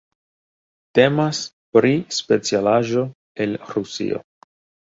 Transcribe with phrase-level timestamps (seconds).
[0.99, 1.41] Temas
[1.77, 3.07] pri specialaĵo
[3.47, 4.27] el Rusio.